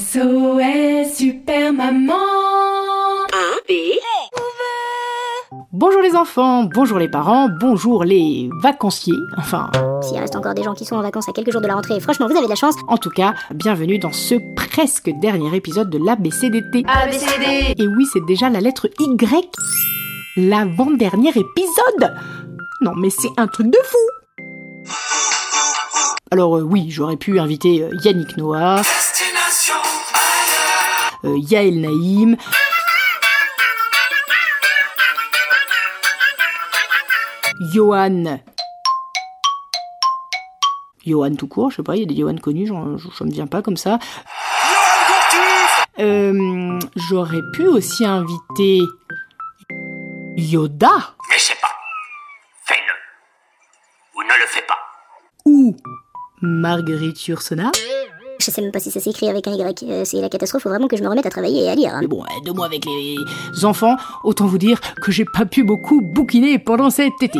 SOS 0.00 1.14
Super 1.14 1.74
Maman 1.74 2.14
Bonjour 5.72 6.00
les 6.00 6.16
enfants, 6.16 6.64
bonjour 6.64 6.98
les 6.98 7.08
parents, 7.08 7.48
bonjour 7.60 8.04
les 8.04 8.48
vacanciers, 8.62 9.18
enfin... 9.36 9.70
S'il 10.00 10.16
reste 10.16 10.36
encore 10.36 10.54
des 10.54 10.62
gens 10.62 10.72
qui 10.72 10.86
sont 10.86 10.96
en 10.96 11.02
vacances 11.02 11.28
à 11.28 11.32
quelques 11.32 11.50
jours 11.52 11.60
de 11.60 11.66
la 11.66 11.74
rentrée, 11.74 12.00
franchement, 12.00 12.28
vous 12.28 12.36
avez 12.36 12.46
de 12.46 12.50
la 12.50 12.56
chance. 12.56 12.76
En 12.88 12.96
tout 12.96 13.10
cas, 13.10 13.34
bienvenue 13.54 13.98
dans 13.98 14.12
ce 14.12 14.36
presque 14.56 15.10
dernier 15.20 15.54
épisode 15.54 15.90
de 15.90 15.98
l'ABCDT. 15.98 16.84
ABCD 16.86 17.74
Et 17.78 17.86
oui, 17.86 18.06
c'est 18.10 18.24
déjà 18.26 18.48
la 18.48 18.60
lettre 18.60 18.88
Y. 18.98 19.50
L'avant-dernier 20.36 21.30
épisode 21.30 22.16
Non 22.80 22.92
mais 22.96 23.10
c'est 23.10 23.32
un 23.36 23.48
truc 23.48 23.66
de 23.66 23.78
fou 23.84 23.98
Alors 26.30 26.56
euh, 26.56 26.62
oui, 26.62 26.86
j'aurais 26.88 27.16
pu 27.16 27.38
inviter 27.38 27.82
euh, 27.82 27.90
Yannick 28.02 28.38
Noah, 28.38 28.82
Yael 31.24 31.80
Naïm, 31.80 32.36
Johan. 37.72 38.40
Johan 41.06 41.34
tout 41.36 41.46
court, 41.48 41.70
je 41.70 41.76
sais 41.76 41.82
pas, 41.82 41.96
il 41.96 42.00
y 42.00 42.02
a 42.02 42.06
des 42.06 42.16
Johan 42.16 42.36
connus, 42.36 42.66
j'en- 42.66 42.98
ça 42.98 43.24
me 43.24 43.30
vient 43.30 43.46
pas 43.46 43.62
comme 43.62 43.76
ça. 43.76 43.98
Euh, 45.98 46.78
J'aurais 46.96 47.42
pu 47.54 47.66
aussi 47.66 48.04
inviter 48.06 48.80
Yoda 50.36 51.14
Mais 51.28 51.38
c'est 51.38 51.60
pas. 51.60 51.74
Fais-le. 52.64 52.92
Ou 54.18 54.22
ne 54.22 54.28
le 54.28 54.46
fais 54.46 54.62
pas. 54.62 54.78
ou 55.44 55.76
Marguerite 56.42 57.26
Yourcenar. 57.26 57.72
Je 58.40 58.50
sais 58.50 58.62
même 58.62 58.72
pas 58.72 58.80
si 58.80 58.90
ça 58.90 59.00
s'écrit 59.00 59.28
avec 59.28 59.46
un 59.48 59.52
Y. 59.52 59.82
euh, 59.82 60.04
c'est 60.06 60.20
la 60.20 60.30
catastrophe, 60.30 60.62
faut 60.62 60.70
vraiment 60.70 60.88
que 60.88 60.96
je 60.96 61.02
me 61.02 61.08
remette 61.08 61.26
à 61.26 61.30
travailler 61.30 61.64
et 61.64 61.68
à 61.68 61.74
lire. 61.74 61.94
hein. 61.94 61.98
Mais 62.00 62.06
bon, 62.06 62.24
deux 62.44 62.52
mois 62.54 62.66
avec 62.66 62.84
les 62.86 63.64
enfants, 63.64 63.96
autant 64.24 64.46
vous 64.46 64.56
dire 64.58 64.80
que 65.02 65.12
j'ai 65.12 65.26
pas 65.26 65.44
pu 65.44 65.62
beaucoup 65.62 66.00
bouquiner 66.00 66.58
pendant 66.58 66.88
cet 66.88 67.12
été. 67.22 67.38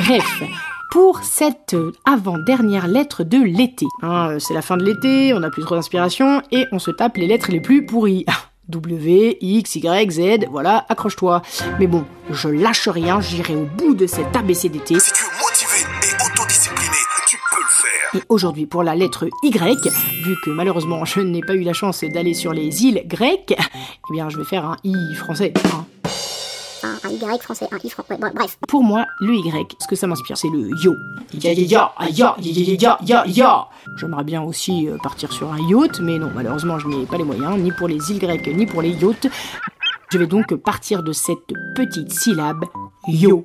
Bref, 0.00 0.42
pour 0.90 1.20
cette 1.22 1.76
avant-dernière 2.04 2.88
lettre 2.88 3.22
de 3.24 3.38
l'été. 3.38 3.86
Hein, 4.02 4.30
euh, 4.32 4.38
c'est 4.38 4.54
la 4.54 4.62
fin 4.62 4.76
de 4.76 4.84
l'été, 4.84 5.32
on 5.34 5.40
n'a 5.40 5.50
plus 5.50 5.62
trop 5.62 5.76
d'inspiration 5.76 6.42
et 6.50 6.66
on 6.72 6.78
se 6.78 6.90
tape 6.90 7.16
les 7.16 7.26
lettres 7.26 7.50
les 7.52 7.60
plus 7.60 7.86
pourries. 7.86 8.26
W, 8.68 9.38
X, 9.40 9.76
Y, 9.76 10.10
Z, 10.10 10.46
voilà, 10.50 10.84
accroche-toi. 10.90 11.40
Mais 11.78 11.86
bon, 11.86 12.04
je 12.30 12.48
lâche 12.48 12.86
rien, 12.88 13.18
j'irai 13.18 13.56
au 13.56 13.64
bout 13.64 13.94
de 13.94 14.06
cet 14.06 14.36
ABCDT. 14.36 15.00
Si 15.00 15.10
Et 18.14 18.22
aujourd'hui, 18.30 18.66
pour 18.66 18.82
la 18.82 18.94
lettre 18.94 19.28
Y, 19.42 19.52
vu 20.24 20.34
que 20.44 20.50
malheureusement 20.50 21.04
je 21.04 21.20
n'ai 21.20 21.40
pas 21.42 21.54
eu 21.54 21.62
la 21.62 21.74
chance 21.74 22.02
d'aller 22.04 22.32
sur 22.34 22.52
les 22.54 22.84
îles 22.84 23.02
grecques, 23.06 23.54
eh 23.58 24.12
bien 24.12 24.28
je 24.30 24.38
vais 24.38 24.44
faire 24.44 24.64
un 24.64 24.76
I 24.82 25.14
français. 25.14 25.52
hein. 25.66 25.84
Un, 26.82 27.08
un 27.08 27.10
Y 27.10 27.42
français, 27.42 27.66
un 27.70 27.76
I 27.84 27.90
français. 27.90 28.16
Ouais, 28.22 28.30
bref. 28.34 28.56
Pour 28.66 28.82
moi, 28.82 29.04
le 29.20 29.34
Y, 29.34 29.76
ce 29.78 29.86
que 29.86 29.96
ça 29.96 30.06
m'inspire, 30.06 30.38
c'est 30.38 30.48
le 30.48 30.70
yo. 30.82 30.96
Ya 31.34 31.52
ya 31.52 31.62
ya, 31.64 31.92
ya 32.08 32.08
ya 32.10 32.36
ya 32.40 32.76
ya 32.78 32.98
ya 33.04 33.24
ya. 33.26 33.68
J'aimerais 33.96 34.24
bien 34.24 34.42
aussi 34.42 34.88
euh, 34.88 34.96
partir 35.02 35.30
sur 35.32 35.52
un 35.52 35.58
yacht, 35.68 36.00
mais 36.00 36.18
non, 36.18 36.30
malheureusement, 36.34 36.78
je 36.78 36.86
n'ai 36.88 37.04
pas 37.04 37.18
les 37.18 37.24
moyens, 37.24 37.58
ni 37.58 37.72
pour 37.72 37.88
les 37.88 37.98
îles 38.10 38.18
grecques, 38.20 38.46
ni 38.54 38.64
pour 38.64 38.80
les 38.80 38.92
yachts. 38.92 39.28
Je 40.10 40.16
vais 40.18 40.26
donc 40.26 40.54
partir 40.54 41.02
de 41.02 41.12
cette 41.12 41.52
petite 41.74 42.10
syllabe 42.12 42.64
yo. 43.06 43.44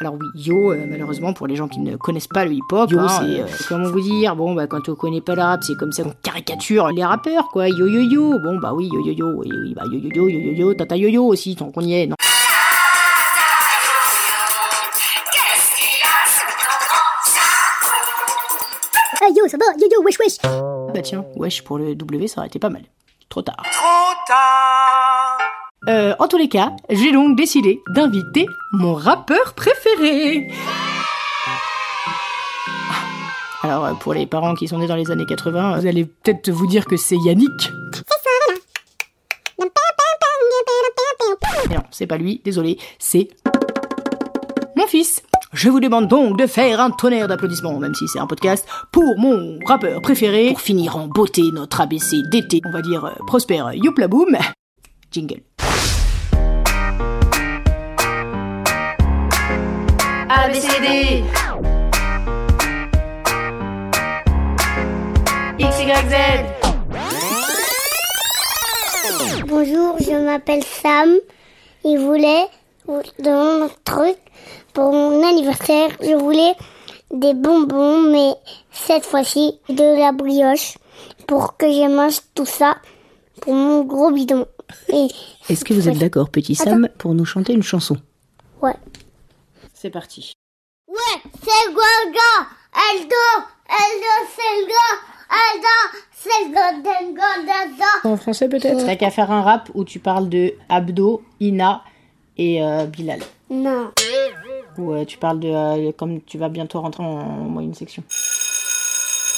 Alors 0.00 0.14
oui, 0.14 0.26
yo, 0.34 0.72
euh, 0.72 0.84
malheureusement, 0.88 1.32
pour 1.32 1.46
les 1.46 1.54
gens 1.54 1.68
qui 1.68 1.78
ne 1.78 1.96
connaissent 1.96 2.26
pas 2.26 2.44
le 2.44 2.52
hip-hop, 2.52 2.90
yo, 2.90 3.06
c'est, 3.08 3.40
euh, 3.40 3.46
comment 3.68 3.88
vous 3.88 4.00
dire, 4.00 4.34
bon, 4.34 4.52
bah, 4.52 4.66
quand 4.66 4.88
on 4.88 4.96
connaît 4.96 5.20
pas 5.20 5.36
le 5.36 5.42
rap, 5.42 5.62
c'est 5.62 5.76
comme 5.76 5.92
ça 5.92 6.02
qu'on 6.02 6.12
caricature 6.22 6.88
les 6.88 7.04
rappeurs, 7.04 7.48
quoi, 7.48 7.68
yo 7.68 7.86
yo 7.86 8.00
yo, 8.00 8.38
bon, 8.40 8.58
bah 8.58 8.72
oui, 8.74 8.88
yo 8.92 9.00
yo 9.06 9.12
yo, 9.12 9.32
oui, 9.36 9.48
oui, 9.52 9.74
bah 9.74 9.84
yo 9.86 9.98
yo 10.00 10.10
yo, 10.12 10.28
yo 10.28 10.40
yo 10.40 10.52
yo, 10.52 10.74
tata 10.74 10.96
yo 10.96 11.08
yo 11.08 11.24
aussi, 11.26 11.54
tant 11.54 11.70
qu'on 11.70 11.82
y 11.82 11.94
est, 11.94 12.06
non. 12.08 12.16
Ah 19.22 19.28
yo, 19.34 19.48
ça 19.48 19.56
va, 19.56 19.66
yo 19.78 19.86
yo, 19.90 20.02
wesh 20.02 20.18
wesh. 20.18 20.38
Bah 20.42 21.00
tiens, 21.02 21.24
wesh, 21.36 21.62
pour 21.62 21.78
le 21.78 21.94
W, 21.94 22.26
ça 22.28 22.40
aurait 22.40 22.48
été 22.48 22.58
pas 22.58 22.70
mal. 22.70 22.82
Trop 23.28 23.42
tard. 23.42 23.56
Trop 23.72 24.14
tard. 24.26 25.05
Euh, 25.88 26.14
en 26.18 26.26
tous 26.26 26.36
les 26.36 26.48
cas, 26.48 26.72
j'ai 26.90 27.12
donc 27.12 27.36
décidé 27.36 27.80
d'inviter 27.90 28.46
mon 28.72 28.94
rappeur 28.94 29.54
préféré. 29.54 30.48
Alors, 33.62 33.84
euh, 33.84 33.94
pour 33.94 34.12
les 34.14 34.26
parents 34.26 34.54
qui 34.54 34.68
sont 34.68 34.78
nés 34.78 34.86
dans 34.88 34.96
les 34.96 35.10
années 35.10 35.26
80, 35.26 35.78
vous 35.78 35.86
allez 35.86 36.04
peut-être 36.04 36.50
vous 36.50 36.66
dire 36.66 36.86
que 36.86 36.96
c'est 36.96 37.16
Yannick. 37.16 37.72
Non, 41.70 41.82
c'est 41.90 42.06
pas 42.06 42.16
lui, 42.18 42.40
désolé, 42.44 42.78
c'est 42.98 43.28
mon 44.76 44.86
fils. 44.86 45.22
Je 45.52 45.70
vous 45.70 45.80
demande 45.80 46.06
donc 46.06 46.38
de 46.38 46.46
faire 46.46 46.80
un 46.80 46.90
tonnerre 46.90 47.28
d'applaudissements, 47.28 47.78
même 47.78 47.94
si 47.94 48.06
c'est 48.08 48.18
un 48.18 48.26
podcast, 48.26 48.68
pour 48.92 49.16
mon 49.18 49.58
rappeur 49.64 50.02
préféré, 50.02 50.50
pour 50.50 50.60
finir 50.60 50.96
en 50.96 51.06
beauté 51.08 51.42
notre 51.52 51.80
ABC 51.80 52.22
d'été, 52.30 52.60
on 52.66 52.70
va 52.70 52.82
dire 52.82 53.04
euh, 53.04 53.12
Prosper 53.26 53.62
Youpla 53.74 54.08
Boom. 54.08 54.36
Jingle. 60.52 60.68
ABCD 60.68 61.24
XYZ 65.58 66.14
Bonjour, 69.48 69.96
je 69.98 70.24
m'appelle 70.24 70.62
Sam. 70.62 71.16
Il 71.84 71.98
voulait 71.98 72.46
vous 72.86 73.00
demander 73.18 73.64
un 73.64 73.70
truc 73.84 74.16
pour 74.72 74.92
mon 74.92 75.26
anniversaire. 75.26 75.88
Je 76.00 76.14
voulais 76.14 76.54
des 77.12 77.34
bonbons, 77.34 78.02
mais 78.02 78.34
cette 78.70 79.04
fois-ci 79.04 79.58
de 79.68 79.98
la 79.98 80.12
brioche 80.12 80.78
pour 81.26 81.56
que 81.56 81.66
je 81.66 81.88
mange 81.92 82.20
tout 82.34 82.46
ça 82.46 82.76
pour 83.40 83.54
mon 83.54 83.82
gros 83.82 84.12
bidon. 84.12 84.46
Est-ce 85.48 85.64
que 85.64 85.74
vous 85.74 85.88
êtes 85.88 85.98
d'accord, 85.98 86.28
petit 86.28 86.54
Sam, 86.54 86.88
pour 86.98 87.14
nous 87.14 87.24
chanter 87.24 87.52
une 87.52 87.62
chanson? 87.62 87.96
Ouais. 88.62 88.74
C'est 89.78 89.90
parti. 89.90 90.32
Ouais, 90.88 91.20
c'est 91.34 91.68
le 91.68 91.74
gars. 92.10 92.46
Eldo, 92.94 93.46
Eldo, 93.68 94.30
c'est 94.34 94.60
le 94.62 94.66
gars. 94.68 94.96
Eldo, 95.52 95.98
c'est 96.14 96.44
le 96.44 96.54
golden 96.54 97.14
golden 97.14 97.84
En 98.04 98.16
français 98.16 98.48
peut-être 98.48 98.86
T'as 98.86 98.96
qu'à 98.96 99.10
faire 99.10 99.30
un 99.30 99.42
rap 99.42 99.68
où 99.74 99.84
tu 99.84 99.98
parles 99.98 100.30
de 100.30 100.54
Abdo, 100.70 101.22
Ina 101.40 101.82
et 102.38 102.62
euh, 102.62 102.86
Bilal. 102.86 103.20
Non. 103.50 103.92
Ou 104.78 104.92
euh, 104.94 105.04
tu 105.04 105.18
parles 105.18 105.40
de... 105.40 105.48
euh, 105.48 105.92
comme 105.92 106.22
tu 106.22 106.38
vas 106.38 106.48
bientôt 106.48 106.80
rentrer 106.80 107.02
en, 107.02 107.08
en 107.08 107.44
moyenne 107.44 107.74
section. 107.74 108.02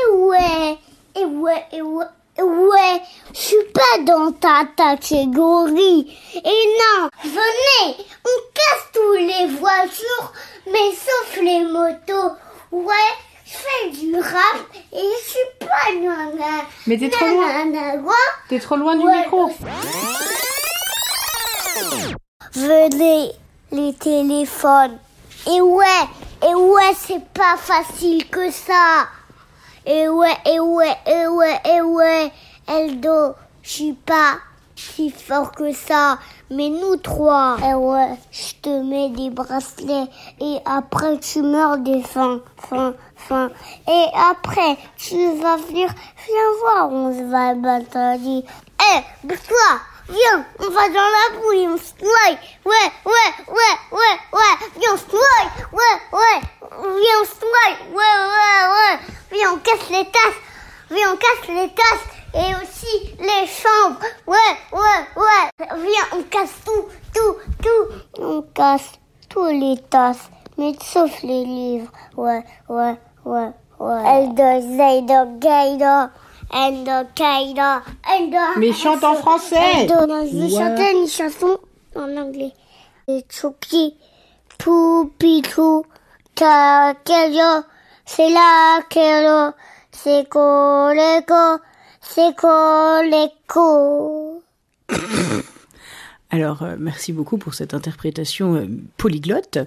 Et 0.00 0.14
ouais, 0.14 0.78
et 1.14 1.24
ouais, 1.26 1.64
et 1.72 1.82
ouais, 1.82 2.04
ouais, 2.40 3.02
je 3.34 3.38
suis 3.38 3.56
pas 3.74 4.02
dans 4.04 4.32
ta 4.32 4.64
catégorie. 4.76 6.16
Et 6.34 6.40
non, 6.78 7.08
venez, 7.24 7.96
on 8.24 8.52
casse 8.54 8.86
tous 8.92 9.14
les 9.14 9.46
voitures, 9.58 10.32
mais 10.66 10.92
sauf 10.92 11.40
les 11.42 11.64
motos. 11.64 12.32
Ouais, 12.70 12.94
je 13.44 13.52
fais 13.52 13.90
du 13.90 14.14
rap 14.16 14.64
et 14.92 14.96
je 14.96 15.28
suis 15.28 15.58
pas 15.60 15.92
nana. 15.94 16.64
Mais 16.86 16.96
t'es 16.98 17.10
trop 17.10 17.26
loin. 17.26 17.46
T'es 18.48 18.58
trop 18.60 18.76
loin 18.76 18.96
du 18.96 19.04
Ouais. 19.06 19.18
micro 19.18 19.50
Venez, 22.54 23.32
les 23.72 23.94
téléphones. 23.94 24.98
Et 25.50 25.60
ouais, 25.60 25.86
et 26.48 26.54
ouais, 26.54 26.92
c'est 26.96 27.24
pas 27.32 27.56
facile 27.56 28.28
que 28.28 28.50
ça. 28.50 29.06
Et 29.84 30.08
ouais, 30.08 30.36
et 30.46 30.60
ouais, 30.60 30.96
et 31.06 31.26
ouais, 31.26 31.60
et 31.64 31.80
ouais, 31.80 32.32
Eldo, 32.68 33.34
je 33.62 33.68
suis 33.70 33.92
pas 33.92 34.38
si 34.76 35.10
fort 35.10 35.52
que 35.52 35.72
ça. 35.72 36.18
mais 36.50 36.68
nous 36.68 36.96
trois. 36.96 37.56
Eh 37.64 37.74
ouais, 37.74 38.16
je 38.30 38.54
te 38.62 38.82
mets 38.82 39.08
des 39.10 39.30
bracelets 39.30 40.08
et 40.40 40.58
après 40.64 41.18
tu 41.18 41.42
meurs 41.42 41.78
des 41.78 42.02
fins, 42.02 42.40
fins, 42.68 42.94
fins. 43.16 43.50
Et 43.88 44.06
après, 44.30 44.76
tu 44.96 45.16
vas 45.40 45.56
venir, 45.56 45.88
viens 46.26 46.52
voir, 46.60 46.90
on 46.90 47.12
se 47.12 47.22
va 47.24 47.54
battre. 47.54 47.96
Eh, 47.96 49.00
toi, 49.26 49.80
viens, 50.08 50.44
on 50.58 50.70
va 50.70 50.88
dans 50.88 51.10
la 51.16 51.40
bouille, 51.40 51.68
on 51.68 51.76
se. 51.76 51.92
Ouais, 52.04 52.38
ouais, 52.66 52.88
ouais, 53.06 53.32
ouais, 53.48 54.16
ouais, 54.32 54.54
viens, 54.78 54.94
on 54.94 54.96
se. 54.96 55.04
Ouais, 55.12 55.96
ouais, 56.12 56.40
viens, 56.72 57.18
on 57.20 57.24
se. 57.24 57.44
Ouais, 57.44 57.76
casse 59.72 59.90
les 59.90 60.04
tasses. 60.04 60.40
Viens, 60.90 61.12
on 61.12 61.16
casse 61.16 61.48
les 61.48 61.68
tasses 61.68 62.08
et 62.34 62.54
aussi 62.62 63.14
les 63.18 63.46
chambres. 63.46 64.00
Ouais, 64.26 64.56
ouais, 64.72 65.06
ouais. 65.16 65.66
Viens, 65.76 66.18
on 66.18 66.22
casse 66.24 66.54
tout, 66.64 66.88
tout, 67.14 67.36
tout. 67.62 68.22
On 68.22 68.42
casse 68.54 68.92
tous 69.28 69.46
les 69.46 69.78
tasses, 69.88 70.30
mais 70.58 70.74
sauf 70.82 71.22
les 71.22 71.44
livres. 71.44 71.90
Ouais, 72.16 72.44
ouais, 72.68 72.96
ouais, 73.24 73.50
ouais. 73.78 74.02
Mais 78.56 78.72
chante 78.72 79.04
en 79.04 79.14
français 79.14 79.86
je 79.88 80.48
chanter 80.50 80.92
une 80.92 81.08
chanson 81.08 81.58
en 81.96 82.16
anglais. 82.16 82.52
Et 83.08 83.24
Chucky, 83.28 83.96
tout 84.58 85.12
pitou, 85.18 85.84
ta 86.34 86.94
kello, 88.12 88.12
c'est 88.12 88.30
la 88.30 88.80
kello, 88.88 89.52
c'est 89.90 90.28
koleko, 90.28 91.58
c'est 92.00 92.36
koleko. 92.36 94.42
Alors, 96.30 96.62
euh, 96.62 96.76
merci 96.78 97.12
beaucoup 97.12 97.36
pour 97.36 97.52
cette 97.52 97.74
interprétation 97.74 98.54
euh, 98.54 98.66
polyglotte. 98.96 99.58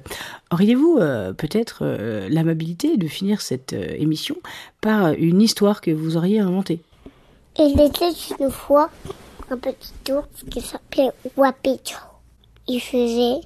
Auriez-vous 0.51 0.97
euh, 0.99 1.31
peut-être 1.31 1.85
l'amabilité 2.29 2.97
de 2.97 3.07
finir 3.07 3.41
cette 3.41 3.73
émission 3.73 4.35
par 4.81 5.13
une 5.13 5.41
histoire 5.41 5.81
que 5.81 5.91
vous 5.91 6.17
auriez 6.17 6.39
inventée? 6.39 6.81
Il 7.57 7.79
était 7.79 8.11
une 8.39 8.51
fois 8.51 8.89
un 9.51 9.57
petit 9.57 9.93
ours 10.11 10.43
qui 10.49 10.61
s'appelait 10.61 11.11
Wapito. 11.37 11.95
Il 12.67 12.81
faisait 12.81 13.41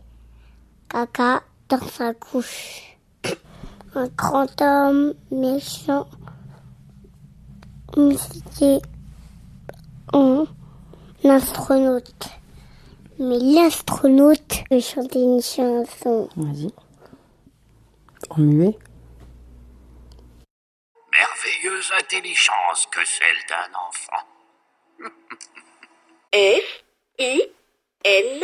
caca 0.87 1.43
dans 1.67 1.85
sa 1.87 2.13
couche. 2.13 2.98
Un 3.95 4.07
grand 4.15 4.61
homme 4.61 5.13
méchant. 5.31 6.07
Mais 7.97 8.15
C'était 8.17 8.81
un 10.13 10.45
astronaute. 11.23 12.29
Mais 13.17 13.39
l'astronaute 13.39 14.63
veut 14.71 14.79
chanter 14.79 15.19
une 15.19 15.41
chanson. 15.41 16.29
Vas-y. 16.35 16.71
En 18.29 18.37
muet 18.37 18.77
Merveilleuse 21.11 21.91
intelligence 21.99 22.87
que 22.91 23.03
celle 23.05 23.41
d'un 23.49 23.73
enfant. 23.87 24.23
F 26.33 26.83
I 27.19 27.41
N 28.05 28.43